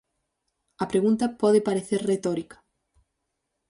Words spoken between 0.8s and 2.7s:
A pregunta pode parecer retórica.